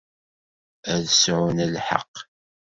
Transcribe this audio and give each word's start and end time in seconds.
Ad 0.93 1.05
sɛun 1.19 1.57
lḥeqq. 1.75 2.15